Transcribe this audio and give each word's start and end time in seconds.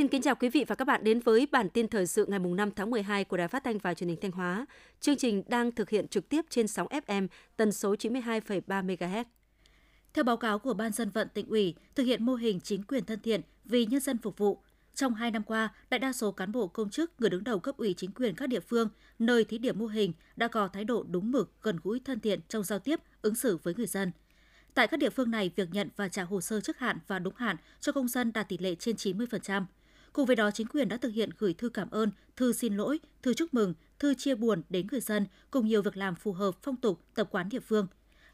Xin 0.00 0.08
kính 0.08 0.22
chào 0.22 0.34
quý 0.34 0.48
vị 0.48 0.64
và 0.68 0.74
các 0.74 0.84
bạn 0.84 1.04
đến 1.04 1.20
với 1.20 1.46
bản 1.52 1.70
tin 1.70 1.88
thời 1.88 2.06
sự 2.06 2.26
ngày 2.28 2.38
5 2.38 2.70
tháng 2.70 2.90
12 2.90 3.24
của 3.24 3.36
Đài 3.36 3.48
Phát 3.48 3.64
thanh 3.64 3.78
và 3.78 3.94
Truyền 3.94 4.08
hình 4.08 4.18
Thanh 4.20 4.30
Hóa. 4.30 4.66
Chương 5.00 5.16
trình 5.16 5.42
đang 5.48 5.72
thực 5.72 5.90
hiện 5.90 6.08
trực 6.08 6.28
tiếp 6.28 6.44
trên 6.50 6.68
sóng 6.68 6.88
FM 6.88 7.28
tần 7.56 7.72
số 7.72 7.94
92,3 7.94 8.86
MHz. 8.86 9.24
Theo 10.14 10.24
báo 10.24 10.36
cáo 10.36 10.58
của 10.58 10.74
Ban 10.74 10.92
dân 10.92 11.10
vận 11.10 11.28
tỉnh 11.34 11.48
ủy, 11.48 11.74
thực 11.94 12.04
hiện 12.04 12.24
mô 12.24 12.34
hình 12.34 12.60
chính 12.60 12.82
quyền 12.82 13.04
thân 13.04 13.20
thiện 13.20 13.40
vì 13.64 13.86
nhân 13.86 14.00
dân 14.00 14.18
phục 14.18 14.38
vụ, 14.38 14.62
trong 14.94 15.14
hai 15.14 15.30
năm 15.30 15.42
qua, 15.42 15.74
đại 15.90 15.98
đa 15.98 16.12
số 16.12 16.32
cán 16.32 16.52
bộ 16.52 16.66
công 16.66 16.90
chức, 16.90 17.12
người 17.18 17.30
đứng 17.30 17.44
đầu 17.44 17.58
cấp 17.58 17.76
ủy 17.76 17.94
chính 17.96 18.12
quyền 18.12 18.34
các 18.34 18.46
địa 18.46 18.60
phương, 18.60 18.88
nơi 19.18 19.44
thí 19.44 19.58
điểm 19.58 19.78
mô 19.78 19.86
hình 19.86 20.12
đã 20.36 20.48
có 20.48 20.68
thái 20.68 20.84
độ 20.84 21.04
đúng 21.08 21.32
mực, 21.32 21.52
gần 21.62 21.76
gũi 21.82 22.00
thân 22.04 22.20
thiện 22.20 22.40
trong 22.48 22.64
giao 22.64 22.78
tiếp, 22.78 23.00
ứng 23.22 23.34
xử 23.34 23.58
với 23.62 23.74
người 23.74 23.86
dân. 23.86 24.12
Tại 24.74 24.86
các 24.86 24.96
địa 24.96 25.10
phương 25.10 25.30
này, 25.30 25.50
việc 25.56 25.68
nhận 25.72 25.88
và 25.96 26.08
trả 26.08 26.22
hồ 26.22 26.40
sơ 26.40 26.60
trước 26.60 26.78
hạn 26.78 26.98
và 27.06 27.18
đúng 27.18 27.34
hạn 27.36 27.56
cho 27.80 27.92
công 27.92 28.08
dân 28.08 28.32
đạt 28.32 28.48
tỷ 28.48 28.58
lệ 28.58 28.74
trên 28.74 28.96
90%. 28.96 29.64
Cùng 30.12 30.26
với 30.26 30.36
đó, 30.36 30.50
chính 30.50 30.66
quyền 30.66 30.88
đã 30.88 30.96
thực 30.96 31.12
hiện 31.12 31.30
gửi 31.38 31.54
thư 31.54 31.68
cảm 31.68 31.90
ơn, 31.90 32.10
thư 32.36 32.52
xin 32.52 32.76
lỗi, 32.76 32.98
thư 33.22 33.34
chúc 33.34 33.54
mừng, 33.54 33.74
thư 33.98 34.14
chia 34.14 34.34
buồn 34.34 34.62
đến 34.68 34.86
người 34.90 35.00
dân 35.00 35.26
cùng 35.50 35.66
nhiều 35.66 35.82
việc 35.82 35.96
làm 35.96 36.14
phù 36.14 36.32
hợp 36.32 36.54
phong 36.62 36.76
tục, 36.76 37.00
tập 37.14 37.28
quán 37.30 37.48
địa 37.48 37.60
phương. 37.60 37.86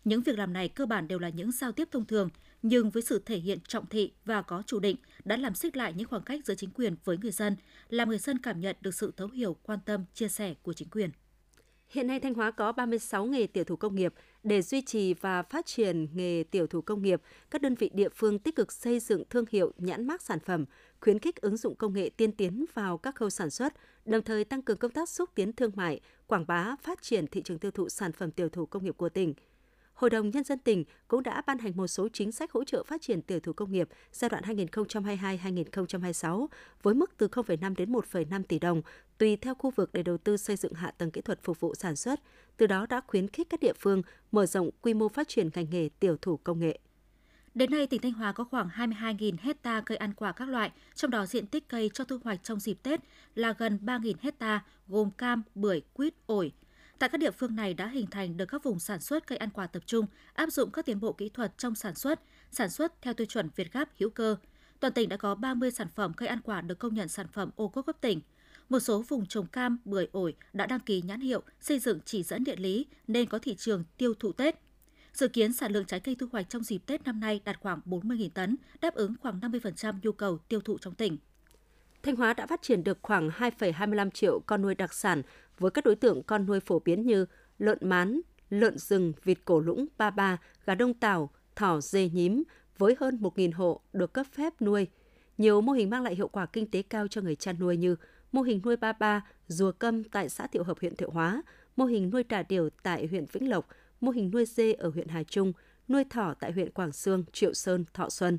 Những 0.04 0.22
việc 0.22 0.38
làm 0.38 0.52
này 0.52 0.68
cơ 0.68 0.86
bản 0.86 1.08
đều 1.08 1.18
là 1.18 1.28
những 1.28 1.52
giao 1.52 1.72
tiếp 1.72 1.88
thông 1.92 2.04
thường, 2.04 2.28
nhưng 2.62 2.90
với 2.90 3.02
sự 3.02 3.22
thể 3.26 3.38
hiện 3.38 3.58
trọng 3.68 3.86
thị 3.86 4.12
và 4.24 4.42
có 4.42 4.62
chủ 4.66 4.80
định 4.80 4.96
đã 5.24 5.36
làm 5.36 5.54
xích 5.54 5.76
lại 5.76 5.92
những 5.96 6.08
khoảng 6.08 6.22
cách 6.22 6.40
giữa 6.44 6.54
chính 6.54 6.70
quyền 6.70 6.96
với 7.04 7.18
người 7.18 7.30
dân, 7.30 7.56
làm 7.88 8.08
người 8.08 8.18
dân 8.18 8.38
cảm 8.38 8.60
nhận 8.60 8.76
được 8.80 8.94
sự 8.94 9.12
thấu 9.16 9.28
hiểu, 9.28 9.56
quan 9.62 9.78
tâm, 9.84 10.04
chia 10.14 10.28
sẻ 10.28 10.54
của 10.62 10.72
chính 10.72 10.88
quyền. 10.88 11.10
Hiện 11.88 12.06
nay 12.06 12.20
Thanh 12.20 12.34
Hóa 12.34 12.50
có 12.50 12.72
36 12.72 13.26
nghề 13.26 13.46
tiểu 13.46 13.64
thủ 13.64 13.76
công 13.76 13.94
nghiệp. 13.94 14.14
Để 14.42 14.62
duy 14.62 14.82
trì 14.82 15.14
và 15.14 15.42
phát 15.42 15.66
triển 15.66 16.08
nghề 16.14 16.44
tiểu 16.50 16.66
thủ 16.66 16.80
công 16.80 17.02
nghiệp, 17.02 17.22
các 17.50 17.62
đơn 17.62 17.74
vị 17.74 17.90
địa 17.94 18.08
phương 18.08 18.38
tích 18.38 18.56
cực 18.56 18.72
xây 18.72 19.00
dựng 19.00 19.22
thương 19.30 19.44
hiệu, 19.50 19.72
nhãn 19.78 20.06
mác 20.06 20.22
sản 20.22 20.40
phẩm, 20.40 20.64
khuyến 21.00 21.18
khích 21.18 21.40
ứng 21.40 21.56
dụng 21.56 21.74
công 21.74 21.92
nghệ 21.92 22.10
tiên 22.16 22.32
tiến 22.32 22.64
vào 22.74 22.98
các 22.98 23.14
khâu 23.14 23.30
sản 23.30 23.50
xuất, 23.50 23.74
đồng 24.04 24.22
thời 24.22 24.44
tăng 24.44 24.62
cường 24.62 24.76
công 24.76 24.90
tác 24.90 25.08
xúc 25.08 25.30
tiến 25.34 25.52
thương 25.52 25.72
mại, 25.74 26.00
quảng 26.26 26.46
bá, 26.46 26.76
phát 26.82 27.02
triển 27.02 27.26
thị 27.26 27.42
trường 27.42 27.58
tiêu 27.58 27.70
thụ 27.70 27.88
sản 27.88 28.12
phẩm 28.12 28.30
tiểu 28.30 28.48
thủ 28.48 28.66
công 28.66 28.84
nghiệp 28.84 28.96
của 28.96 29.08
tỉnh– 29.08 29.34
Hội 29.96 30.10
đồng 30.10 30.30
Nhân 30.30 30.44
dân 30.44 30.58
tỉnh 30.58 30.84
cũng 31.08 31.22
đã 31.22 31.42
ban 31.46 31.58
hành 31.58 31.72
một 31.76 31.86
số 31.86 32.08
chính 32.12 32.32
sách 32.32 32.52
hỗ 32.52 32.64
trợ 32.64 32.84
phát 32.84 33.02
triển 33.02 33.22
tiểu 33.22 33.40
thủ 33.40 33.52
công 33.52 33.72
nghiệp 33.72 33.88
giai 34.12 34.28
đoạn 34.28 34.44
2022-2026 34.44 36.46
với 36.82 36.94
mức 36.94 37.12
từ 37.16 37.28
0,5 37.28 37.74
đến 37.76 37.92
1,5 37.92 38.42
tỷ 38.42 38.58
đồng 38.58 38.82
tùy 39.18 39.36
theo 39.36 39.54
khu 39.54 39.70
vực 39.70 39.90
để 39.92 40.02
đầu 40.02 40.18
tư 40.18 40.36
xây 40.36 40.56
dựng 40.56 40.74
hạ 40.74 40.90
tầng 40.98 41.10
kỹ 41.10 41.20
thuật 41.20 41.42
phục 41.42 41.60
vụ 41.60 41.74
sản 41.74 41.96
xuất, 41.96 42.20
từ 42.56 42.66
đó 42.66 42.86
đã 42.86 43.00
khuyến 43.06 43.28
khích 43.28 43.50
các 43.50 43.60
địa 43.60 43.72
phương 43.78 44.02
mở 44.32 44.46
rộng 44.46 44.70
quy 44.82 44.94
mô 44.94 45.08
phát 45.08 45.28
triển 45.28 45.48
ngành 45.54 45.70
nghề 45.70 45.88
tiểu 46.00 46.16
thủ 46.22 46.36
công 46.36 46.60
nghệ. 46.60 46.78
Đến 47.54 47.70
nay, 47.70 47.86
tỉnh 47.86 48.00
Thanh 48.00 48.12
Hóa 48.12 48.32
có 48.32 48.44
khoảng 48.44 48.68
22.000 48.68 49.36
hecta 49.40 49.80
cây 49.80 49.96
ăn 49.96 50.14
quả 50.14 50.32
các 50.32 50.48
loại, 50.48 50.70
trong 50.94 51.10
đó 51.10 51.26
diện 51.26 51.46
tích 51.46 51.68
cây 51.68 51.90
cho 51.94 52.04
thu 52.04 52.18
hoạch 52.24 52.44
trong 52.44 52.60
dịp 52.60 52.78
Tết 52.82 53.00
là 53.34 53.54
gần 53.58 53.78
3.000 53.82 54.14
hecta, 54.20 54.64
gồm 54.88 55.10
cam, 55.10 55.42
bưởi, 55.54 55.82
quýt, 55.92 56.14
ổi, 56.26 56.52
Tại 56.98 57.08
các 57.08 57.18
địa 57.18 57.30
phương 57.30 57.56
này 57.56 57.74
đã 57.74 57.88
hình 57.88 58.06
thành 58.06 58.36
được 58.36 58.46
các 58.46 58.62
vùng 58.62 58.78
sản 58.78 59.00
xuất 59.00 59.26
cây 59.26 59.38
ăn 59.38 59.50
quả 59.50 59.66
tập 59.66 59.82
trung, 59.86 60.06
áp 60.34 60.52
dụng 60.52 60.70
các 60.70 60.84
tiến 60.84 61.00
bộ 61.00 61.12
kỹ 61.12 61.28
thuật 61.28 61.58
trong 61.58 61.74
sản 61.74 61.94
xuất, 61.94 62.20
sản 62.50 62.70
xuất 62.70 63.02
theo 63.02 63.14
tiêu 63.14 63.26
chuẩn 63.26 63.48
Việt 63.56 63.72
Gáp 63.72 63.88
hữu 63.98 64.10
cơ. 64.10 64.36
Toàn 64.80 64.92
tỉnh 64.92 65.08
đã 65.08 65.16
có 65.16 65.34
30 65.34 65.70
sản 65.70 65.88
phẩm 65.94 66.12
cây 66.14 66.28
ăn 66.28 66.40
quả 66.44 66.60
được 66.60 66.78
công 66.78 66.94
nhận 66.94 67.08
sản 67.08 67.26
phẩm 67.32 67.50
ô 67.56 67.68
cốp 67.68 67.86
cấp 67.86 67.96
tỉnh. 68.00 68.20
Một 68.68 68.80
số 68.80 69.02
vùng 69.08 69.26
trồng 69.26 69.46
cam, 69.46 69.78
bưởi, 69.84 70.08
ổi 70.12 70.34
đã 70.52 70.66
đăng 70.66 70.80
ký 70.80 71.02
nhãn 71.02 71.20
hiệu, 71.20 71.42
xây 71.60 71.78
dựng 71.78 71.98
chỉ 72.04 72.22
dẫn 72.22 72.44
địa 72.44 72.56
lý 72.56 72.86
nên 73.08 73.28
có 73.28 73.38
thị 73.38 73.54
trường 73.54 73.84
tiêu 73.96 74.14
thụ 74.14 74.32
Tết. 74.32 74.54
Dự 75.12 75.28
kiến 75.28 75.52
sản 75.52 75.72
lượng 75.72 75.84
trái 75.84 76.00
cây 76.00 76.14
thu 76.14 76.26
hoạch 76.32 76.50
trong 76.50 76.62
dịp 76.62 76.78
Tết 76.86 77.04
năm 77.04 77.20
nay 77.20 77.40
đạt 77.44 77.60
khoảng 77.60 77.80
40.000 77.86 78.28
tấn, 78.34 78.56
đáp 78.80 78.94
ứng 78.94 79.14
khoảng 79.20 79.40
50% 79.40 79.94
nhu 80.02 80.12
cầu 80.12 80.38
tiêu 80.38 80.60
thụ 80.60 80.78
trong 80.78 80.94
tỉnh. 80.94 81.18
Thanh 82.06 82.16
Hóa 82.16 82.34
đã 82.34 82.46
phát 82.46 82.62
triển 82.62 82.84
được 82.84 82.98
khoảng 83.02 83.28
2,25 83.28 84.10
triệu 84.10 84.40
con 84.46 84.62
nuôi 84.62 84.74
đặc 84.74 84.94
sản 84.94 85.22
với 85.58 85.70
các 85.70 85.84
đối 85.84 85.96
tượng 85.96 86.22
con 86.22 86.46
nuôi 86.46 86.60
phổ 86.60 86.78
biến 86.78 87.06
như 87.06 87.26
lợn 87.58 87.78
mán, 87.80 88.20
lợn 88.50 88.78
rừng, 88.78 89.12
vịt 89.24 89.38
cổ 89.44 89.60
lũng, 89.60 89.86
ba 89.98 90.10
ba, 90.10 90.38
gà 90.66 90.74
đông 90.74 90.94
tảo, 90.94 91.30
thỏ 91.56 91.80
dê 91.80 92.08
nhím 92.08 92.42
với 92.78 92.96
hơn 93.00 93.18
1.000 93.20 93.50
hộ 93.54 93.80
được 93.92 94.12
cấp 94.12 94.26
phép 94.32 94.62
nuôi. 94.62 94.86
Nhiều 95.38 95.60
mô 95.60 95.72
hình 95.72 95.90
mang 95.90 96.02
lại 96.02 96.14
hiệu 96.14 96.28
quả 96.28 96.46
kinh 96.46 96.70
tế 96.70 96.82
cao 96.82 97.08
cho 97.08 97.20
người 97.20 97.36
chăn 97.36 97.58
nuôi 97.58 97.76
như 97.76 97.96
mô 98.32 98.42
hình 98.42 98.60
nuôi 98.64 98.76
ba 98.76 98.92
ba, 98.92 99.24
rùa 99.48 99.72
câm 99.72 100.04
tại 100.04 100.28
xã 100.28 100.46
Thiệu 100.46 100.64
Hợp 100.64 100.78
huyện 100.80 100.96
Thiệu 100.96 101.10
Hóa, 101.10 101.42
mô 101.76 101.84
hình 101.84 102.10
nuôi 102.10 102.24
trà 102.28 102.42
điểu 102.42 102.68
tại 102.82 103.06
huyện 103.06 103.24
Vĩnh 103.32 103.50
Lộc, 103.50 103.68
mô 104.00 104.10
hình 104.10 104.30
nuôi 104.30 104.44
dê 104.44 104.72
ở 104.72 104.88
huyện 104.88 105.08
Hà 105.08 105.22
Trung, 105.22 105.52
nuôi 105.88 106.04
thỏ 106.04 106.34
tại 106.40 106.52
huyện 106.52 106.70
Quảng 106.70 106.92
Sương, 106.92 107.24
Triệu 107.32 107.52
Sơn, 107.52 107.84
Thọ 107.94 108.08
Xuân. 108.08 108.38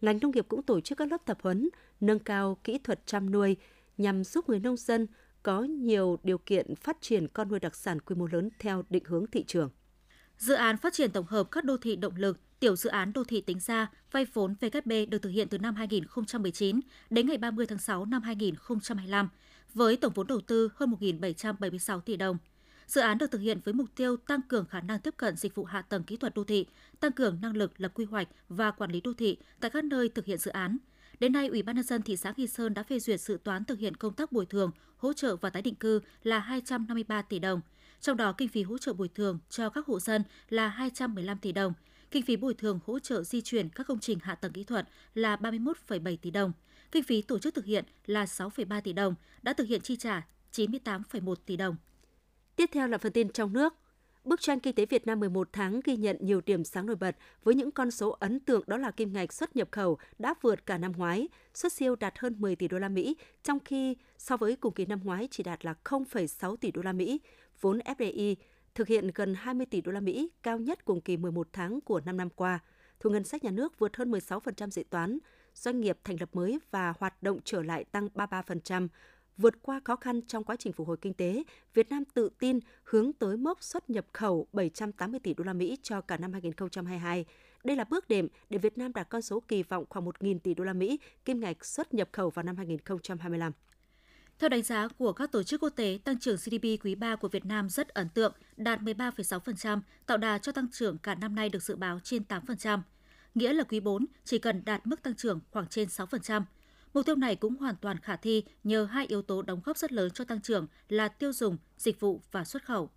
Ngành 0.00 0.18
nông 0.22 0.30
nghiệp 0.30 0.46
cũng 0.48 0.62
tổ 0.62 0.80
chức 0.80 0.98
các 0.98 1.10
lớp 1.10 1.18
tập 1.24 1.38
huấn, 1.42 1.68
nâng 2.00 2.18
cao 2.18 2.58
kỹ 2.64 2.78
thuật 2.78 3.06
chăm 3.06 3.30
nuôi 3.30 3.56
nhằm 3.96 4.24
giúp 4.24 4.48
người 4.48 4.60
nông 4.60 4.76
dân 4.76 5.06
có 5.42 5.62
nhiều 5.62 6.18
điều 6.22 6.38
kiện 6.38 6.74
phát 6.74 6.96
triển 7.00 7.28
con 7.28 7.48
nuôi 7.48 7.60
đặc 7.60 7.76
sản 7.76 8.00
quy 8.00 8.14
mô 8.16 8.26
lớn 8.26 8.48
theo 8.58 8.82
định 8.90 9.04
hướng 9.04 9.26
thị 9.26 9.44
trường. 9.46 9.70
Dự 10.38 10.54
án 10.54 10.76
phát 10.76 10.92
triển 10.92 11.10
tổng 11.10 11.26
hợp 11.26 11.50
các 11.50 11.64
đô 11.64 11.76
thị 11.76 11.96
động 11.96 12.16
lực, 12.16 12.38
tiểu 12.60 12.76
dự 12.76 12.90
án 12.90 13.12
đô 13.12 13.24
thị 13.24 13.40
tính 13.40 13.60
ra 13.60 13.90
vay 14.12 14.26
vốn 14.32 14.54
VKB 14.54 14.92
được 15.08 15.18
thực 15.22 15.30
hiện 15.30 15.48
từ 15.48 15.58
năm 15.58 15.74
2019 15.74 16.80
đến 17.10 17.26
ngày 17.26 17.38
30 17.38 17.66
tháng 17.66 17.78
6 17.78 18.04
năm 18.04 18.22
2025 18.22 19.28
với 19.74 19.96
tổng 19.96 20.12
vốn 20.14 20.26
đầu 20.26 20.40
tư 20.40 20.68
hơn 20.74 20.90
1.776 21.00 22.00
tỷ 22.00 22.16
đồng. 22.16 22.38
Dự 22.88 23.00
án 23.00 23.18
được 23.18 23.30
thực 23.30 23.40
hiện 23.40 23.60
với 23.64 23.74
mục 23.74 23.86
tiêu 23.94 24.16
tăng 24.16 24.42
cường 24.42 24.66
khả 24.66 24.80
năng 24.80 25.00
tiếp 25.00 25.14
cận 25.16 25.36
dịch 25.36 25.54
vụ 25.54 25.64
hạ 25.64 25.82
tầng 25.82 26.04
kỹ 26.04 26.16
thuật 26.16 26.34
đô 26.34 26.44
thị, 26.44 26.66
tăng 27.00 27.12
cường 27.12 27.38
năng 27.42 27.56
lực 27.56 27.80
lập 27.80 27.92
quy 27.94 28.04
hoạch 28.04 28.28
và 28.48 28.70
quản 28.70 28.90
lý 28.90 29.00
đô 29.00 29.12
thị 29.12 29.36
tại 29.60 29.70
các 29.70 29.84
nơi 29.84 30.08
thực 30.08 30.24
hiện 30.24 30.38
dự 30.38 30.50
án, 30.50 30.78
Đến 31.20 31.32
nay, 31.32 31.48
Ủy 31.48 31.62
ban 31.62 31.76
nhân 31.76 31.84
dân 31.84 32.02
thị 32.02 32.16
xã 32.16 32.32
Nghi 32.36 32.46
Sơn 32.46 32.74
đã 32.74 32.82
phê 32.82 32.98
duyệt 32.98 33.20
dự 33.20 33.38
toán 33.44 33.64
thực 33.64 33.78
hiện 33.78 33.96
công 33.96 34.14
tác 34.14 34.32
bồi 34.32 34.46
thường, 34.46 34.70
hỗ 34.96 35.12
trợ 35.12 35.36
và 35.36 35.50
tái 35.50 35.62
định 35.62 35.74
cư 35.74 36.00
là 36.22 36.38
253 36.38 37.22
tỷ 37.22 37.38
đồng. 37.38 37.60
Trong 38.00 38.16
đó, 38.16 38.32
kinh 38.32 38.48
phí 38.48 38.62
hỗ 38.62 38.78
trợ 38.78 38.92
bồi 38.92 39.08
thường 39.08 39.38
cho 39.50 39.70
các 39.70 39.86
hộ 39.86 40.00
dân 40.00 40.22
là 40.48 40.68
215 40.68 41.38
tỷ 41.38 41.52
đồng, 41.52 41.72
kinh 42.10 42.22
phí 42.22 42.36
bồi 42.36 42.54
thường 42.54 42.80
hỗ 42.86 42.98
trợ 42.98 43.22
di 43.22 43.40
chuyển 43.40 43.68
các 43.68 43.86
công 43.86 43.98
trình 43.98 44.18
hạ 44.22 44.34
tầng 44.34 44.52
kỹ 44.52 44.64
thuật 44.64 44.88
là 45.14 45.36
31,7 45.36 46.16
tỷ 46.16 46.30
đồng, 46.30 46.52
kinh 46.92 47.02
phí 47.02 47.22
tổ 47.22 47.38
chức 47.38 47.54
thực 47.54 47.64
hiện 47.64 47.84
là 48.06 48.24
6,3 48.24 48.80
tỷ 48.80 48.92
đồng, 48.92 49.14
đã 49.42 49.52
thực 49.52 49.68
hiện 49.68 49.80
chi 49.80 49.96
trả 49.96 50.26
98,1 50.52 51.34
tỷ 51.46 51.56
đồng. 51.56 51.76
Tiếp 52.58 52.70
theo 52.72 52.88
là 52.88 52.98
phần 52.98 53.12
tin 53.12 53.28
trong 53.28 53.52
nước. 53.52 53.74
Bức 54.24 54.40
tranh 54.40 54.60
kinh 54.60 54.74
tế 54.74 54.86
Việt 54.86 55.06
Nam 55.06 55.20
11 55.20 55.48
tháng 55.52 55.80
ghi 55.84 55.96
nhận 55.96 56.16
nhiều 56.20 56.40
điểm 56.46 56.64
sáng 56.64 56.86
nổi 56.86 56.96
bật 56.96 57.16
với 57.44 57.54
những 57.54 57.70
con 57.70 57.90
số 57.90 58.10
ấn 58.10 58.40
tượng 58.40 58.62
đó 58.66 58.76
là 58.76 58.90
kim 58.90 59.12
ngạch 59.12 59.32
xuất 59.32 59.56
nhập 59.56 59.68
khẩu 59.70 59.98
đã 60.18 60.34
vượt 60.42 60.66
cả 60.66 60.78
năm 60.78 60.92
ngoái, 60.96 61.28
xuất 61.54 61.72
siêu 61.72 61.96
đạt 61.96 62.18
hơn 62.18 62.34
10 62.38 62.56
tỷ 62.56 62.68
đô 62.68 62.78
la 62.78 62.88
Mỹ, 62.88 63.16
trong 63.42 63.58
khi 63.64 63.96
so 64.18 64.36
với 64.36 64.56
cùng 64.56 64.74
kỳ 64.74 64.86
năm 64.86 65.00
ngoái 65.04 65.28
chỉ 65.30 65.42
đạt 65.42 65.64
là 65.64 65.74
0,6 65.84 66.56
tỷ 66.56 66.70
đô 66.70 66.82
la 66.82 66.92
Mỹ. 66.92 67.20
Vốn 67.60 67.78
FDI 67.78 68.34
thực 68.74 68.88
hiện 68.88 69.10
gần 69.14 69.34
20 69.34 69.66
tỷ 69.66 69.80
đô 69.80 69.92
la 69.92 70.00
Mỹ, 70.00 70.30
cao 70.42 70.58
nhất 70.58 70.84
cùng 70.84 71.00
kỳ 71.00 71.16
11 71.16 71.48
tháng 71.52 71.80
của 71.80 72.00
5 72.00 72.16
năm 72.16 72.30
qua. 72.30 72.58
Thu 73.00 73.10
ngân 73.10 73.24
sách 73.24 73.44
nhà 73.44 73.50
nước 73.50 73.78
vượt 73.78 73.96
hơn 73.96 74.10
16% 74.10 74.70
dự 74.70 74.82
toán, 74.90 75.18
doanh 75.54 75.80
nghiệp 75.80 75.98
thành 76.04 76.16
lập 76.20 76.28
mới 76.32 76.58
và 76.70 76.94
hoạt 76.98 77.22
động 77.22 77.38
trở 77.44 77.62
lại 77.62 77.84
tăng 77.84 78.08
33%, 78.14 78.88
vượt 79.38 79.62
qua 79.62 79.80
khó 79.84 79.96
khăn 79.96 80.20
trong 80.26 80.44
quá 80.44 80.56
trình 80.58 80.72
phục 80.72 80.88
hồi 80.88 80.96
kinh 81.00 81.14
tế, 81.14 81.42
Việt 81.74 81.90
Nam 81.90 82.04
tự 82.14 82.28
tin 82.38 82.60
hướng 82.84 83.12
tới 83.12 83.36
mốc 83.36 83.62
xuất 83.62 83.90
nhập 83.90 84.06
khẩu 84.12 84.46
780 84.52 85.20
tỷ 85.20 85.34
đô 85.34 85.44
la 85.44 85.52
Mỹ 85.52 85.78
cho 85.82 86.00
cả 86.00 86.16
năm 86.16 86.32
2022. 86.32 87.24
Đây 87.64 87.76
là 87.76 87.84
bước 87.84 88.08
đệm 88.08 88.28
để 88.50 88.58
Việt 88.58 88.78
Nam 88.78 88.92
đạt 88.92 89.08
con 89.08 89.22
số 89.22 89.40
kỳ 89.40 89.62
vọng 89.62 89.84
khoảng 89.88 90.06
1.000 90.06 90.38
tỷ 90.38 90.54
đô 90.54 90.64
la 90.64 90.72
Mỹ 90.72 90.98
kim 91.24 91.40
ngạch 91.40 91.64
xuất 91.64 91.94
nhập 91.94 92.08
khẩu 92.12 92.30
vào 92.30 92.42
năm 92.42 92.56
2025. 92.56 93.52
Theo 94.38 94.48
đánh 94.48 94.62
giá 94.62 94.88
của 94.88 95.12
các 95.12 95.32
tổ 95.32 95.42
chức 95.42 95.62
quốc 95.62 95.72
tế, 95.76 95.98
tăng 96.04 96.18
trưởng 96.18 96.36
GDP 96.36 96.84
quý 96.84 96.94
3 96.94 97.16
của 97.16 97.28
Việt 97.28 97.44
Nam 97.44 97.68
rất 97.68 97.88
ấn 97.88 98.08
tượng, 98.08 98.32
đạt 98.56 98.80
13,6%, 98.80 99.80
tạo 100.06 100.18
đà 100.18 100.38
cho 100.38 100.52
tăng 100.52 100.70
trưởng 100.72 100.98
cả 100.98 101.14
năm 101.14 101.34
nay 101.34 101.48
được 101.48 101.62
dự 101.62 101.76
báo 101.76 102.00
trên 102.04 102.22
8%. 102.28 102.80
Nghĩa 103.34 103.52
là 103.52 103.64
quý 103.64 103.80
4 103.80 104.06
chỉ 104.24 104.38
cần 104.38 104.62
đạt 104.64 104.86
mức 104.86 105.02
tăng 105.02 105.14
trưởng 105.14 105.40
khoảng 105.50 105.66
trên 105.68 105.88
6%. 105.88 106.42
Mục 106.98 107.06
tiêu 107.06 107.16
này 107.16 107.36
cũng 107.36 107.56
hoàn 107.56 107.76
toàn 107.76 107.98
khả 107.98 108.16
thi 108.16 108.44
nhờ 108.64 108.84
hai 108.84 109.06
yếu 109.06 109.22
tố 109.22 109.42
đóng 109.42 109.60
góp 109.64 109.78
rất 109.78 109.92
lớn 109.92 110.10
cho 110.14 110.24
tăng 110.24 110.40
trưởng 110.40 110.66
là 110.88 111.08
tiêu 111.08 111.32
dùng, 111.32 111.56
dịch 111.76 112.00
vụ 112.00 112.20
và 112.32 112.44
xuất 112.44 112.64
khẩu. 112.64 112.90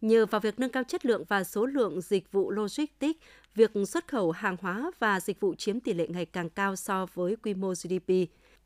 Nhờ 0.00 0.26
vào 0.26 0.40
việc 0.40 0.60
nâng 0.60 0.70
cao 0.70 0.84
chất 0.84 1.06
lượng 1.06 1.24
và 1.28 1.44
số 1.44 1.66
lượng 1.66 2.00
dịch 2.00 2.32
vụ 2.32 2.50
logistics, 2.50 3.20
việc 3.54 3.72
xuất 3.88 4.08
khẩu 4.08 4.30
hàng 4.30 4.56
hóa 4.60 4.90
và 4.98 5.20
dịch 5.20 5.40
vụ 5.40 5.54
chiếm 5.54 5.80
tỷ 5.80 5.94
lệ 5.94 6.08
ngày 6.08 6.26
càng 6.26 6.50
cao 6.50 6.76
so 6.76 7.06
với 7.14 7.36
quy 7.36 7.54
mô 7.54 7.72
GDP, 7.72 8.12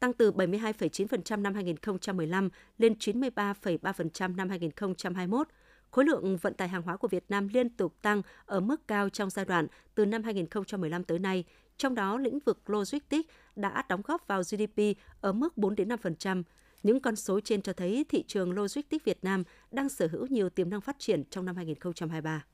tăng 0.01 0.13
từ 0.13 0.33
72,9% 0.33 1.43
năm 1.43 1.55
2015 1.55 2.49
lên 2.79 2.95
93,3% 3.01 4.37
năm 4.37 4.49
2021. 4.49 5.49
Khối 5.91 6.05
lượng 6.05 6.37
vận 6.37 6.55
tải 6.55 6.69
hàng 6.69 6.83
hóa 6.83 6.97
của 6.97 7.09
Việt 7.09 7.25
Nam 7.29 7.49
liên 7.49 7.69
tục 7.69 7.95
tăng 8.03 8.23
ở 8.47 8.61
mức 8.61 8.89
cao 8.89 9.09
trong 9.09 9.31
giai 9.31 9.45
đoạn 9.45 9.67
từ 9.95 10.07
năm 10.07 10.23
2015 10.23 11.05
tới 11.05 11.19
nay, 11.19 11.45
trong 11.77 11.95
đó 11.95 12.19
lĩnh 12.19 12.39
vực 12.39 12.71
logistics 12.71 13.29
đã 13.57 13.85
đóng 13.89 14.03
góp 14.05 14.27
vào 14.27 14.43
GDP 14.43 14.81
ở 15.21 15.33
mức 15.33 15.59
4 15.59 15.75
đến 15.77 15.89
5%. 15.89 16.43
Những 16.83 17.01
con 17.01 17.17
số 17.17 17.41
trên 17.41 17.63
cho 17.63 17.73
thấy 17.73 18.05
thị 18.09 18.25
trường 18.27 18.53
logistics 18.53 19.05
Việt 19.05 19.19
Nam 19.23 19.43
đang 19.71 19.89
sở 19.89 20.09
hữu 20.13 20.27
nhiều 20.27 20.49
tiềm 20.49 20.71
năng 20.71 20.81
phát 20.81 20.97
triển 20.99 21.25
trong 21.31 21.45
năm 21.45 21.57
2023. 21.57 22.45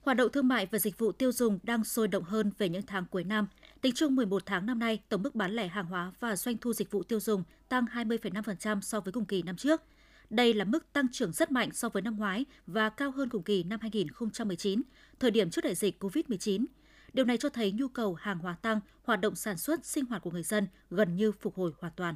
Hoạt 0.00 0.16
động 0.16 0.32
thương 0.32 0.48
mại 0.48 0.66
và 0.66 0.78
dịch 0.78 0.98
vụ 0.98 1.12
tiêu 1.12 1.32
dùng 1.32 1.58
đang 1.62 1.84
sôi 1.84 2.08
động 2.08 2.24
hơn 2.24 2.50
về 2.58 2.68
những 2.68 2.82
tháng 2.86 3.04
cuối 3.10 3.24
năm. 3.24 3.46
Tính 3.80 3.92
chung 3.94 4.16
11 4.16 4.46
tháng 4.46 4.66
năm 4.66 4.78
nay, 4.78 5.02
tổng 5.08 5.22
mức 5.22 5.34
bán 5.34 5.52
lẻ 5.52 5.68
hàng 5.68 5.86
hóa 5.86 6.12
và 6.20 6.36
doanh 6.36 6.58
thu 6.58 6.72
dịch 6.72 6.90
vụ 6.90 7.02
tiêu 7.02 7.20
dùng 7.20 7.42
tăng 7.68 7.84
20,5% 7.84 8.80
so 8.80 9.00
với 9.00 9.12
cùng 9.12 9.24
kỳ 9.24 9.42
năm 9.42 9.56
trước. 9.56 9.82
Đây 10.30 10.54
là 10.54 10.64
mức 10.64 10.92
tăng 10.92 11.06
trưởng 11.12 11.32
rất 11.32 11.50
mạnh 11.50 11.70
so 11.72 11.88
với 11.88 12.02
năm 12.02 12.16
ngoái 12.16 12.44
và 12.66 12.88
cao 12.88 13.10
hơn 13.10 13.28
cùng 13.28 13.42
kỳ 13.42 13.62
năm 13.62 13.80
2019, 13.82 14.82
thời 15.20 15.30
điểm 15.30 15.50
trước 15.50 15.64
đại 15.64 15.74
dịch 15.74 16.04
COVID-19. 16.04 16.64
Điều 17.12 17.24
này 17.24 17.36
cho 17.36 17.48
thấy 17.48 17.72
nhu 17.72 17.88
cầu 17.88 18.14
hàng 18.14 18.38
hóa 18.38 18.56
tăng, 18.62 18.80
hoạt 19.02 19.20
động 19.20 19.34
sản 19.34 19.56
xuất, 19.56 19.86
sinh 19.86 20.04
hoạt 20.04 20.22
của 20.22 20.30
người 20.30 20.42
dân 20.42 20.66
gần 20.90 21.16
như 21.16 21.32
phục 21.32 21.56
hồi 21.56 21.72
hoàn 21.80 21.92
toàn. 21.96 22.14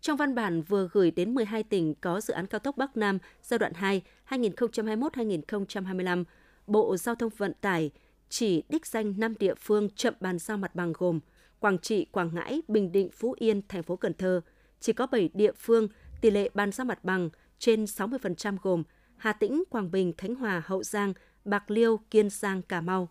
Trong 0.00 0.16
văn 0.16 0.34
bản 0.34 0.62
vừa 0.62 0.88
gửi 0.92 1.10
đến 1.10 1.34
12 1.34 1.62
tỉnh 1.62 1.94
có 1.94 2.20
dự 2.20 2.34
án 2.34 2.46
cao 2.46 2.58
tốc 2.58 2.76
Bắc 2.76 2.96
Nam 2.96 3.18
giai 3.42 3.58
đoạn 3.58 3.72
2 3.74 4.02
2021-2025, 4.28 6.24
Bộ 6.66 6.96
Giao 6.96 7.14
thông 7.14 7.32
Vận 7.36 7.52
tải 7.60 7.90
chỉ 8.28 8.62
đích 8.68 8.86
danh 8.86 9.14
5 9.16 9.34
địa 9.38 9.54
phương 9.54 9.90
chậm 9.90 10.14
bàn 10.20 10.38
giao 10.38 10.56
mặt 10.56 10.74
bằng 10.74 10.92
gồm 10.92 11.20
Quảng 11.58 11.78
Trị, 11.78 12.04
Quảng 12.04 12.34
Ngãi, 12.34 12.62
Bình 12.68 12.92
Định, 12.92 13.10
Phú 13.12 13.34
Yên, 13.38 13.62
thành 13.68 13.82
phố 13.82 13.96
Cần 13.96 14.14
Thơ. 14.14 14.40
Chỉ 14.80 14.92
có 14.92 15.06
7 15.06 15.30
địa 15.34 15.52
phương 15.52 15.88
tỷ 16.20 16.30
lệ 16.30 16.50
bàn 16.54 16.72
giao 16.72 16.84
mặt 16.84 17.04
bằng 17.04 17.30
trên 17.58 17.84
60% 17.84 18.56
gồm 18.62 18.82
Hà 19.16 19.32
Tĩnh, 19.32 19.64
Quảng 19.70 19.90
Bình, 19.90 20.12
Khánh 20.18 20.34
Hòa, 20.34 20.62
Hậu 20.66 20.82
Giang, 20.82 21.12
Bạc 21.44 21.70
Liêu, 21.70 22.00
Kiên 22.10 22.30
Giang, 22.30 22.62
Cà 22.62 22.80
Mau. 22.80 23.08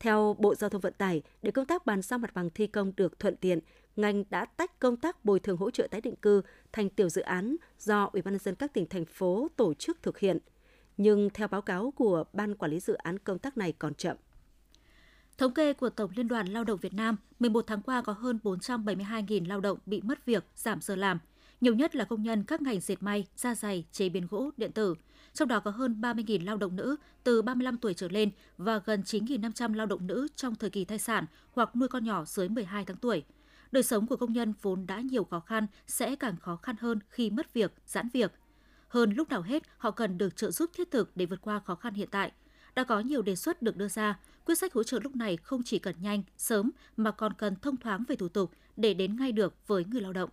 Theo 0.00 0.36
Bộ 0.38 0.54
Giao 0.54 0.70
thông 0.70 0.80
Vận 0.80 0.92
tải, 0.92 1.22
để 1.42 1.50
công 1.50 1.66
tác 1.66 1.86
bàn 1.86 2.02
giao 2.02 2.18
mặt 2.18 2.34
bằng 2.34 2.50
thi 2.50 2.66
công 2.66 2.92
được 2.96 3.18
thuận 3.18 3.36
tiện, 3.36 3.58
ngành 3.96 4.24
đã 4.30 4.44
tách 4.44 4.78
công 4.78 4.96
tác 4.96 5.24
bồi 5.24 5.40
thường 5.40 5.56
hỗ 5.56 5.70
trợ 5.70 5.88
tái 5.90 6.00
định 6.00 6.16
cư 6.16 6.42
thành 6.72 6.90
tiểu 6.90 7.08
dự 7.08 7.22
án 7.22 7.56
do 7.78 8.10
Ủy 8.12 8.22
ban 8.22 8.34
nhân 8.34 8.40
dân 8.44 8.54
các 8.54 8.74
tỉnh 8.74 8.86
thành 8.86 9.04
phố 9.04 9.48
tổ 9.56 9.74
chức 9.74 10.02
thực 10.02 10.18
hiện. 10.18 10.38
Nhưng 10.96 11.30
theo 11.34 11.48
báo 11.48 11.62
cáo 11.62 11.90
của 11.90 12.24
Ban 12.32 12.54
Quản 12.54 12.70
lý 12.70 12.80
dự 12.80 12.94
án 12.94 13.18
công 13.18 13.38
tác 13.38 13.56
này 13.56 13.72
còn 13.72 13.94
chậm. 13.94 14.16
Thống 15.38 15.54
kê 15.54 15.72
của 15.72 15.90
Tổng 15.90 16.10
Liên 16.16 16.28
đoàn 16.28 16.46
Lao 16.46 16.64
động 16.64 16.78
Việt 16.82 16.94
Nam, 16.94 17.16
11 17.38 17.64
tháng 17.66 17.82
qua 17.82 18.02
có 18.02 18.12
hơn 18.12 18.38
472.000 18.42 19.48
lao 19.48 19.60
động 19.60 19.78
bị 19.86 20.00
mất 20.00 20.26
việc, 20.26 20.44
giảm 20.54 20.80
giờ 20.80 20.96
làm. 20.96 21.18
Nhiều 21.60 21.74
nhất 21.74 21.96
là 21.96 22.04
công 22.04 22.22
nhân 22.22 22.44
các 22.44 22.62
ngành 22.62 22.80
dệt 22.80 23.02
may, 23.02 23.26
da 23.36 23.54
dày, 23.54 23.84
chế 23.92 24.08
biến 24.08 24.26
gỗ, 24.30 24.50
điện 24.56 24.72
tử. 24.72 24.94
Trong 25.32 25.48
đó 25.48 25.60
có 25.60 25.70
hơn 25.70 26.00
30.000 26.00 26.44
lao 26.44 26.56
động 26.56 26.76
nữ 26.76 26.96
từ 27.24 27.42
35 27.42 27.76
tuổi 27.76 27.94
trở 27.94 28.08
lên 28.08 28.30
và 28.58 28.80
gần 28.84 29.02
9.500 29.06 29.74
lao 29.74 29.86
động 29.86 30.06
nữ 30.06 30.28
trong 30.36 30.54
thời 30.54 30.70
kỳ 30.70 30.84
thai 30.84 30.98
sản 30.98 31.24
hoặc 31.52 31.76
nuôi 31.76 31.88
con 31.88 32.04
nhỏ 32.04 32.24
dưới 32.24 32.48
12 32.48 32.84
tháng 32.84 32.96
tuổi. 32.96 33.24
Đời 33.72 33.82
sống 33.82 34.06
của 34.06 34.16
công 34.16 34.32
nhân 34.32 34.54
vốn 34.62 34.86
đã 34.86 35.00
nhiều 35.00 35.24
khó 35.24 35.40
khăn 35.40 35.66
sẽ 35.86 36.16
càng 36.16 36.36
khó 36.36 36.56
khăn 36.56 36.76
hơn 36.80 36.98
khi 37.08 37.30
mất 37.30 37.54
việc, 37.54 37.72
giãn 37.86 38.08
việc. 38.12 38.32
Hơn 38.88 39.12
lúc 39.12 39.28
nào 39.28 39.42
hết, 39.42 39.62
họ 39.78 39.90
cần 39.90 40.18
được 40.18 40.36
trợ 40.36 40.50
giúp 40.50 40.70
thiết 40.74 40.90
thực 40.90 41.16
để 41.16 41.26
vượt 41.26 41.40
qua 41.40 41.58
khó 41.58 41.74
khăn 41.74 41.94
hiện 41.94 42.08
tại– 42.10 42.32
đã 42.76 42.84
có 42.84 43.00
nhiều 43.00 43.22
đề 43.22 43.36
xuất 43.36 43.62
được 43.62 43.76
đưa 43.76 43.88
ra. 43.88 44.18
Quyết 44.44 44.58
sách 44.58 44.72
hỗ 44.72 44.82
trợ 44.82 44.98
lúc 45.02 45.16
này 45.16 45.36
không 45.36 45.62
chỉ 45.64 45.78
cần 45.78 45.94
nhanh, 46.00 46.22
sớm 46.36 46.70
mà 46.96 47.10
còn 47.10 47.32
cần 47.32 47.56
thông 47.56 47.76
thoáng 47.76 48.04
về 48.08 48.16
thủ 48.16 48.28
tục 48.28 48.50
để 48.76 48.94
đến 48.94 49.16
ngay 49.16 49.32
được 49.32 49.54
với 49.66 49.84
người 49.84 50.00
lao 50.00 50.12
động. 50.12 50.30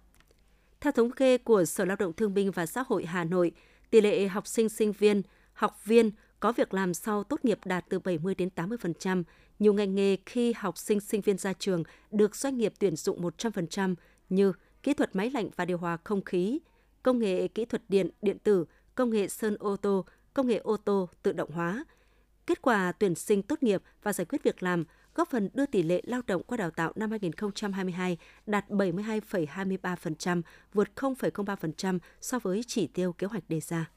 Theo 0.83 0.91
thống 0.91 1.12
kê 1.12 1.38
của 1.38 1.65
Sở 1.65 1.85
Lao 1.85 1.97
động 1.97 2.13
Thương 2.13 2.33
binh 2.33 2.51
và 2.51 2.65
Xã 2.65 2.83
hội 2.88 3.06
Hà 3.06 3.24
Nội, 3.24 3.51
tỷ 3.89 4.01
lệ 4.01 4.27
học 4.27 4.47
sinh 4.47 4.69
sinh 4.69 4.91
viên, 4.91 5.21
học 5.53 5.85
viên 5.85 6.12
có 6.39 6.51
việc 6.51 6.74
làm 6.74 6.94
sau 6.94 7.24
tốt 7.24 7.45
nghiệp 7.45 7.59
đạt 7.65 7.85
từ 7.89 8.00
70 8.00 8.35
đến 8.35 8.50
80%. 8.56 9.24
Nhiều 9.59 9.74
ngành 9.74 9.95
nghề 9.95 10.18
khi 10.25 10.53
học 10.53 10.77
sinh 10.77 11.00
sinh 11.00 11.21
viên 11.21 11.38
ra 11.38 11.53
trường 11.53 11.83
được 12.12 12.35
doanh 12.35 12.57
nghiệp 12.57 12.74
tuyển 12.80 12.95
dụng 12.95 13.21
100% 13.21 13.95
như 14.30 14.53
kỹ 14.83 14.94
thuật 14.94 15.15
máy 15.15 15.30
lạnh 15.30 15.50
và 15.56 15.65
điều 15.65 15.77
hòa 15.77 15.97
không 16.03 16.21
khí, 16.21 16.59
công 17.03 17.19
nghệ 17.19 17.47
kỹ 17.47 17.65
thuật 17.65 17.81
điện, 17.89 18.09
điện 18.21 18.38
tử, 18.39 18.65
công 18.95 19.09
nghệ 19.09 19.27
sơn 19.27 19.56
ô 19.59 19.75
tô, 19.75 20.06
công 20.33 20.47
nghệ 20.47 20.57
ô 20.57 20.77
tô 20.77 21.09
tự 21.24 21.31
động 21.31 21.51
hóa, 21.51 21.85
Kết 22.45 22.62
quả 22.62 22.91
tuyển 22.91 23.15
sinh 23.15 23.41
tốt 23.41 23.63
nghiệp 23.63 23.81
và 24.03 24.13
giải 24.13 24.25
quyết 24.25 24.44
việc 24.44 24.63
làm 24.63 24.83
góp 25.15 25.30
phần 25.30 25.50
đưa 25.54 25.65
tỷ 25.65 25.83
lệ 25.83 26.01
lao 26.06 26.21
động 26.27 26.44
qua 26.44 26.57
đào 26.57 26.71
tạo 26.71 26.92
năm 26.95 27.10
2022 27.10 28.18
đạt 28.45 28.69
72,23%, 28.69 30.42
vượt 30.74 30.88
0,03% 30.95 32.00
so 32.21 32.39
với 32.39 32.62
chỉ 32.68 32.88
tiêu 32.88 33.13
kế 33.13 33.27
hoạch 33.27 33.50
đề 33.50 33.60
ra. 33.60 33.89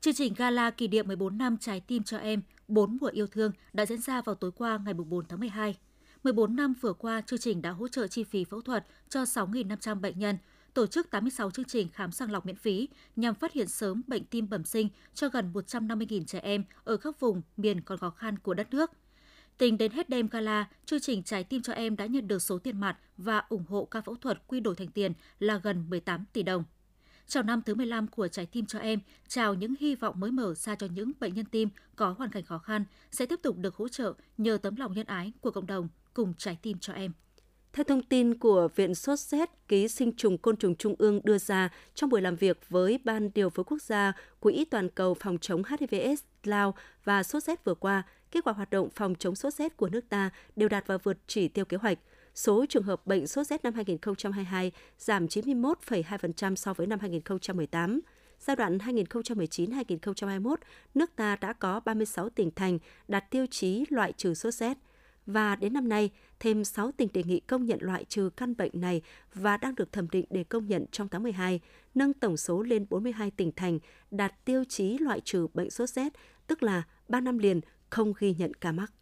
Chương 0.00 0.14
trình 0.14 0.34
gala 0.36 0.70
kỷ 0.70 0.88
niệm 0.88 1.08
14 1.08 1.38
năm 1.38 1.56
Trái 1.60 1.80
tim 1.80 2.02
cho 2.02 2.18
em, 2.18 2.42
4 2.68 2.98
mùa 3.00 3.10
yêu 3.12 3.26
thương 3.26 3.52
đã 3.72 3.86
diễn 3.86 4.00
ra 4.00 4.22
vào 4.22 4.34
tối 4.34 4.52
qua 4.52 4.78
ngày 4.84 4.94
4 4.94 5.24
tháng 5.28 5.40
12. 5.40 5.76
14 6.24 6.56
năm 6.56 6.74
vừa 6.80 6.92
qua, 6.92 7.20
chương 7.20 7.38
trình 7.38 7.62
đã 7.62 7.70
hỗ 7.70 7.88
trợ 7.88 8.06
chi 8.06 8.24
phí 8.24 8.44
phẫu 8.44 8.60
thuật 8.60 8.86
cho 9.08 9.22
6.500 9.22 10.00
bệnh 10.00 10.18
nhân, 10.18 10.38
tổ 10.74 10.86
chức 10.86 11.10
86 11.10 11.50
chương 11.50 11.64
trình 11.64 11.88
khám 11.88 12.12
sàng 12.12 12.30
lọc 12.30 12.46
miễn 12.46 12.56
phí 12.56 12.88
nhằm 13.16 13.34
phát 13.34 13.52
hiện 13.52 13.68
sớm 13.68 14.02
bệnh 14.06 14.24
tim 14.24 14.48
bẩm 14.48 14.64
sinh 14.64 14.88
cho 15.14 15.28
gần 15.28 15.52
150.000 15.52 16.24
trẻ 16.24 16.38
em 16.38 16.64
ở 16.84 16.96
các 16.96 17.20
vùng 17.20 17.42
miền 17.56 17.80
còn 17.80 17.98
khó 17.98 18.10
khăn 18.10 18.38
của 18.38 18.54
đất 18.54 18.74
nước. 18.74 18.90
Tính 19.62 19.78
đến 19.78 19.92
hết 19.92 20.08
đêm 20.08 20.28
gala, 20.28 20.68
chương 20.86 21.00
trình 21.00 21.22
Trái 21.22 21.44
tim 21.44 21.62
cho 21.62 21.72
em 21.72 21.96
đã 21.96 22.06
nhận 22.06 22.28
được 22.28 22.42
số 22.42 22.58
tiền 22.58 22.80
mặt 22.80 22.98
và 23.16 23.42
ủng 23.48 23.64
hộ 23.68 23.84
ca 23.84 24.00
phẫu 24.00 24.14
thuật 24.14 24.42
quy 24.46 24.60
đổi 24.60 24.74
thành 24.74 24.88
tiền 24.88 25.12
là 25.38 25.60
gần 25.62 25.84
18 25.90 26.24
tỷ 26.32 26.42
đồng. 26.42 26.64
Chào 27.26 27.42
năm 27.42 27.62
thứ 27.66 27.74
15 27.74 28.08
của 28.08 28.28
Trái 28.28 28.46
tim 28.46 28.66
cho 28.66 28.78
em, 28.78 29.00
chào 29.28 29.54
những 29.54 29.74
hy 29.80 29.94
vọng 29.94 30.20
mới 30.20 30.30
mở 30.30 30.54
ra 30.54 30.74
cho 30.74 30.86
những 30.94 31.12
bệnh 31.20 31.34
nhân 31.34 31.44
tim 31.44 31.68
có 31.96 32.14
hoàn 32.18 32.30
cảnh 32.30 32.44
khó 32.44 32.58
khăn 32.58 32.84
sẽ 33.10 33.26
tiếp 33.26 33.40
tục 33.42 33.56
được 33.58 33.74
hỗ 33.74 33.88
trợ 33.88 34.14
nhờ 34.38 34.58
tấm 34.62 34.76
lòng 34.76 34.92
nhân 34.92 35.06
ái 35.06 35.32
của 35.40 35.50
cộng 35.50 35.66
đồng 35.66 35.88
cùng 36.14 36.34
Trái 36.38 36.58
tim 36.62 36.78
cho 36.78 36.92
em. 36.92 37.12
Theo 37.72 37.84
thông 37.84 38.02
tin 38.02 38.38
của 38.38 38.68
Viện 38.76 38.94
Sốt 38.94 39.20
xét 39.20 39.48
ký 39.68 39.88
sinh 39.88 40.16
trùng 40.16 40.38
côn 40.38 40.56
trùng 40.56 40.74
trung 40.74 40.94
ương 40.98 41.20
đưa 41.24 41.38
ra 41.38 41.68
trong 41.94 42.10
buổi 42.10 42.20
làm 42.20 42.36
việc 42.36 42.60
với 42.68 42.98
Ban 43.04 43.30
điều 43.34 43.50
phối 43.50 43.64
quốc 43.64 43.82
gia 43.82 44.12
Quỹ 44.40 44.64
toàn 44.64 44.88
cầu 44.88 45.14
phòng 45.14 45.38
chống 45.38 45.62
HIVS, 45.64 46.22
Lao 46.42 46.74
và 47.04 47.22
sốt 47.22 47.44
xét 47.44 47.64
vừa 47.64 47.74
qua, 47.74 48.02
kết 48.32 48.44
quả 48.44 48.52
hoạt 48.52 48.70
động 48.70 48.88
phòng 48.90 49.14
chống 49.14 49.34
sốt 49.34 49.54
rét 49.54 49.76
của 49.76 49.88
nước 49.88 50.08
ta 50.08 50.30
đều 50.56 50.68
đạt 50.68 50.86
và 50.86 50.98
vượt 50.98 51.18
chỉ 51.26 51.48
tiêu 51.48 51.64
kế 51.64 51.76
hoạch. 51.76 51.98
Số 52.34 52.66
trường 52.68 52.82
hợp 52.82 53.06
bệnh 53.06 53.26
sốt 53.26 53.46
rét 53.46 53.64
năm 53.64 53.74
2022 53.74 54.72
giảm 54.98 55.26
91,2% 55.26 56.54
so 56.54 56.74
với 56.74 56.86
năm 56.86 56.98
2018. 57.00 58.00
Giai 58.38 58.56
đoạn 58.56 58.78
2019-2021, 58.78 60.56
nước 60.94 61.10
ta 61.16 61.36
đã 61.36 61.52
có 61.52 61.80
36 61.80 62.28
tỉnh 62.28 62.50
thành 62.50 62.78
đạt 63.08 63.30
tiêu 63.30 63.46
chí 63.50 63.84
loại 63.88 64.12
trừ 64.16 64.34
sốt 64.34 64.54
rét– 64.54 64.78
và 65.26 65.56
đến 65.56 65.72
năm 65.72 65.88
nay, 65.88 66.10
thêm 66.40 66.64
6 66.64 66.92
tỉnh 66.92 67.08
đề 67.12 67.22
nghị 67.22 67.40
công 67.40 67.66
nhận 67.66 67.78
loại 67.82 68.04
trừ 68.04 68.30
căn 68.36 68.56
bệnh 68.56 68.80
này 68.80 69.02
và 69.34 69.56
đang 69.56 69.74
được 69.74 69.92
thẩm 69.92 70.10
định 70.10 70.24
để 70.30 70.44
công 70.44 70.66
nhận 70.66 70.84
trong 70.92 71.08
tháng 71.08 71.22
12, 71.22 71.60
nâng 71.94 72.12
tổng 72.12 72.36
số 72.36 72.62
lên 72.62 72.86
42 72.90 73.30
tỉnh 73.30 73.52
thành 73.56 73.78
đạt 74.10 74.44
tiêu 74.44 74.64
chí 74.68 74.98
loại 74.98 75.20
trừ 75.20 75.46
bệnh 75.54 75.70
sốt 75.70 75.88
rét, 75.88 76.12
tức 76.46 76.62
là 76.62 76.82
3 77.08 77.20
năm 77.20 77.38
liền 77.38 77.60
không 77.92 78.12
ghi 78.18 78.34
nhận 78.38 78.54
ca 78.54 78.72
mắc. 78.72 78.92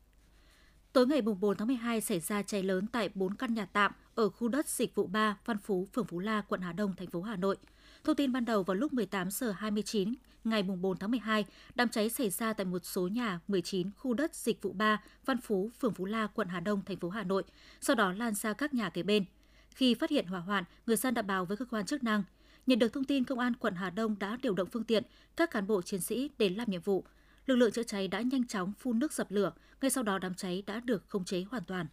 Tối 0.92 1.06
ngày 1.06 1.22
4 1.22 1.56
tháng 1.56 1.68
12 1.68 2.00
xảy 2.00 2.20
ra 2.20 2.42
cháy 2.42 2.62
lớn 2.62 2.86
tại 2.86 3.08
4 3.14 3.34
căn 3.34 3.54
nhà 3.54 3.66
tạm 3.66 3.92
ở 4.14 4.30
khu 4.30 4.48
đất 4.48 4.68
dịch 4.68 4.94
vụ 4.94 5.06
3, 5.06 5.36
Văn 5.44 5.58
Phú, 5.58 5.88
phường 5.92 6.04
Phú 6.04 6.18
La, 6.18 6.40
quận 6.40 6.60
Hà 6.60 6.72
Đông, 6.72 6.94
thành 6.96 7.10
phố 7.10 7.22
Hà 7.22 7.36
Nội. 7.36 7.56
Thông 8.04 8.16
tin 8.16 8.32
ban 8.32 8.44
đầu 8.44 8.62
vào 8.62 8.74
lúc 8.74 8.92
18 8.92 9.30
giờ 9.30 9.50
29 9.50 10.14
ngày 10.44 10.62
4 10.62 10.98
tháng 10.98 11.10
12, 11.10 11.44
đám 11.74 11.88
cháy 11.88 12.08
xảy 12.08 12.30
ra 12.30 12.52
tại 12.52 12.64
một 12.64 12.78
số 12.84 13.08
nhà 13.08 13.40
19 13.48 13.90
khu 13.96 14.14
đất 14.14 14.34
dịch 14.34 14.62
vụ 14.62 14.72
3, 14.72 15.02
Văn 15.24 15.40
Phú, 15.40 15.70
phường 15.80 15.94
Phú 15.94 16.04
La, 16.04 16.26
quận 16.26 16.48
Hà 16.48 16.60
Đông, 16.60 16.82
thành 16.86 16.96
phố 16.96 17.08
Hà 17.08 17.22
Nội, 17.22 17.42
sau 17.80 17.96
đó 17.96 18.12
lan 18.12 18.34
ra 18.34 18.52
các 18.52 18.74
nhà 18.74 18.90
kế 18.90 19.02
bên. 19.02 19.24
Khi 19.70 19.94
phát 19.94 20.10
hiện 20.10 20.26
hỏa 20.26 20.40
hoạn, 20.40 20.64
người 20.86 20.96
dân 20.96 21.14
đã 21.14 21.22
báo 21.22 21.44
với 21.44 21.56
cơ 21.56 21.64
quan 21.64 21.86
chức 21.86 22.04
năng. 22.04 22.22
Nhận 22.66 22.78
được 22.78 22.92
thông 22.92 23.04
tin, 23.04 23.24
công 23.24 23.38
an 23.38 23.56
quận 23.56 23.74
Hà 23.74 23.90
Đông 23.90 24.18
đã 24.18 24.38
điều 24.42 24.54
động 24.54 24.68
phương 24.72 24.84
tiện, 24.84 25.02
các 25.36 25.50
cán 25.50 25.66
bộ 25.66 25.82
chiến 25.82 26.00
sĩ 26.00 26.30
đến 26.38 26.54
làm 26.54 26.70
nhiệm 26.70 26.80
vụ. 26.80 27.04
Lực 27.50 27.56
lượng 27.56 27.72
chữa 27.72 27.82
cháy 27.82 28.08
đã 28.08 28.20
nhanh 28.20 28.46
chóng 28.46 28.72
phun 28.78 28.98
nước 28.98 29.12
dập 29.12 29.30
lửa, 29.30 29.52
ngay 29.82 29.90
sau 29.90 30.04
đó 30.04 30.18
đám 30.18 30.34
cháy 30.34 30.62
đã 30.66 30.80
được 30.80 31.02
khống 31.08 31.24
chế 31.24 31.44
hoàn 31.50 31.64
toàn. 31.64 31.86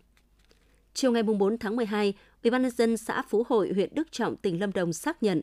Chiều 0.94 1.12
ngày 1.12 1.24
4 1.24 1.58
tháng 1.58 1.76
12, 1.76 2.14
Ủy 2.44 2.52
ban 2.52 2.62
nhân 2.62 2.72
dân 2.72 2.98
xã 2.98 3.22
Phú 3.22 3.44
Hội, 3.50 3.72
huyện 3.74 3.96
Đức 3.96 4.12
Trọng, 4.12 4.36
tỉnh 4.36 4.60
Lâm 4.60 4.72
Đồng 4.72 4.94
xác 4.94 5.24
nhận 5.24 5.42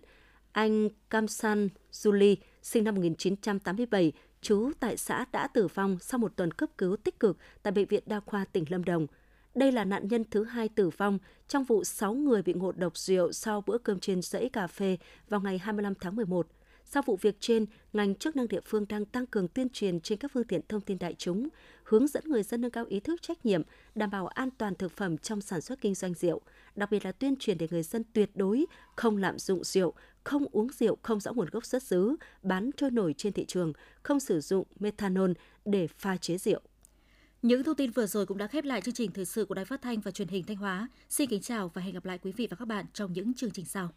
anh 0.53 0.89
Kamsan 1.09 1.69
Juli, 1.93 2.37
sinh 2.63 2.85
năm 2.85 2.95
1987, 2.95 4.13
trú 4.41 4.71
tại 4.81 4.97
xã 4.97 5.25
đã 5.33 5.47
tử 5.47 5.67
vong 5.75 5.99
sau 6.01 6.19
một 6.19 6.37
tuần 6.37 6.51
cấp 6.51 6.69
cứu 6.79 6.97
tích 6.97 7.21
cực 7.21 7.39
tại 7.63 7.73
Bệnh 7.73 7.87
viện 7.87 8.03
Đa 8.07 8.21
khoa 8.21 8.45
tỉnh 8.45 8.65
Lâm 8.69 8.85
Đồng. 8.85 9.07
Đây 9.55 9.73
là 9.73 9.85
nạn 9.85 10.09
nhân 10.09 10.25
thứ 10.31 10.45
hai 10.45 10.69
tử 10.69 10.91
vong 10.91 11.19
trong 11.49 11.65
vụ 11.65 11.85
6 11.85 12.15
người 12.15 12.43
bị 12.43 12.53
ngộ 12.53 12.73
độc 12.73 12.99
rượu 12.99 13.33
sau 13.33 13.61
bữa 13.67 13.79
cơm 13.79 14.01
trên 14.01 14.23
dãy 14.23 14.49
cà 14.49 14.67
phê 14.67 14.99
vào 15.29 15.41
ngày 15.41 15.59
25 15.59 15.95
tháng 15.95 16.17
11. 16.17 16.47
Sau 16.95 17.03
vụ 17.07 17.17
việc 17.17 17.37
trên, 17.41 17.67
ngành 17.93 18.15
chức 18.15 18.37
năng 18.37 18.49
địa 18.49 18.61
phương 18.65 18.87
đang 18.89 19.05
tăng 19.05 19.27
cường 19.27 19.49
tuyên 19.49 19.69
truyền 19.69 20.01
trên 20.01 20.19
các 20.19 20.31
phương 20.35 20.45
tiện 20.45 20.61
thông 20.69 20.81
tin 20.81 20.99
đại 20.99 21.15
chúng, 21.19 21.49
hướng 21.85 22.07
dẫn 22.07 22.25
người 22.27 22.43
dân 22.43 22.61
nâng 22.61 22.71
cao 22.71 22.85
ý 22.89 23.01
thức 23.01 23.23
trách 23.23 23.47
nhiệm, 23.47 23.63
đảm 23.95 24.11
bảo 24.11 24.27
an 24.27 24.51
toàn 24.59 24.75
thực 24.75 24.93
phẩm 24.93 25.19
trong 25.19 25.41
sản 25.41 25.61
xuất 25.61 25.81
kinh 25.81 25.95
doanh 25.95 26.15
rượu, 26.15 26.41
đặc 26.77 26.91
biệt 26.91 27.05
là 27.05 27.13
tuyên 27.13 27.37
truyền 27.37 27.59
để 27.59 27.69
người 27.71 27.83
dân 27.83 28.03
tuyệt 28.13 28.31
đối 28.35 28.67
không 28.97 29.17
lạm 29.17 29.39
dụng 29.39 29.65
rượu, 29.65 29.93
không 30.25 30.47
uống 30.53 30.69
rượu 30.73 30.97
không 31.03 31.21
rõ 31.21 31.33
nguồn 31.33 31.49
gốc 31.51 31.67
xuất 31.67 31.83
xứ, 31.83 32.17
bán 32.43 32.71
trôi 32.77 32.91
nổi 32.91 33.15
trên 33.17 33.33
thị 33.33 33.45
trường, 33.45 33.73
không 34.03 34.21
sử 34.21 34.41
dụng 34.41 34.67
methanol 34.81 35.31
để 35.65 35.87
pha 35.87 36.17
chế 36.17 36.39
rượu. 36.39 36.61
Những 37.43 37.65
thông 37.65 37.77
tin 37.77 37.91
vừa 37.91 38.07
rồi 38.07 38.27
cũng 38.27 38.39
đã 38.39 38.47
khép 38.47 38.65
lại 38.65 38.81
chương 38.81 38.95
trình 38.95 39.11
thời 39.11 39.25
sự 39.25 39.45
của 39.45 39.55
Đài 39.55 39.65
Phát 39.65 39.83
thanh 39.83 40.01
và 40.01 40.11
Truyền 40.11 40.29
hình 40.29 40.45
Thanh 40.45 40.57
Hóa. 40.57 40.89
Xin 41.09 41.31
kính 41.31 41.43
chào 41.43 41.69
và 41.75 41.83
hẹn 41.83 41.95
gặp 41.95 42.05
lại 42.05 42.19
quý 42.19 42.33
vị 42.33 42.47
và 42.51 42.57
các 42.57 42.69
bạn 42.69 42.87
trong 42.93 43.13
những 43.13 43.35
chương 43.35 43.51
trình 43.51 43.65
sau. 43.65 43.91